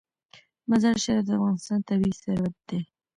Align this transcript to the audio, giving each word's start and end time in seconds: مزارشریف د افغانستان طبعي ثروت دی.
مزارشریف 0.69 1.19
د 1.27 1.29
افغانستان 1.37 1.79
طبعي 1.87 2.13
ثروت 2.21 2.55
دی. 2.69 2.79